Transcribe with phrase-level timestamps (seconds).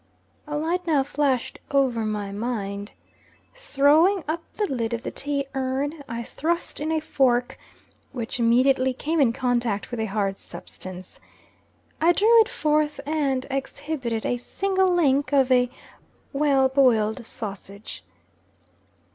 [0.47, 2.91] A light now flashed over my mind.
[3.53, 7.55] Throwing up the lid of the tea urn, I thrust in a fork,
[8.11, 11.19] which immediately came in contact with a hard substance.
[12.01, 15.69] I drew it forth, and exhibited a single link of a
[16.33, 18.03] well "biled" sausage.